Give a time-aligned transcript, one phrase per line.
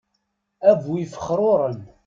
[0.69, 1.77] A bu ifexruren!